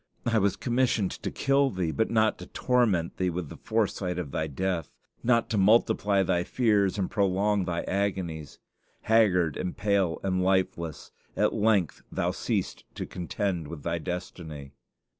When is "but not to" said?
1.91-2.47